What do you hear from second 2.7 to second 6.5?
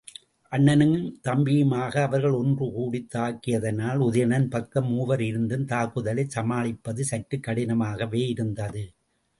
கூடித்தாக்கியதனால், உதயணன் பக்கம் மூவர் இருந்தும் தாக்குதலைச்